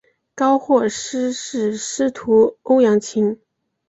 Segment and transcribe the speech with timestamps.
[0.33, 3.37] 高获师事司徒欧阳歙。